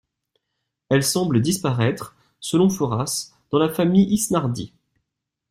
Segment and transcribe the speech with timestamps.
[0.89, 4.73] Elle semble disparaitre, selon Foras, dans la famille Isnardi.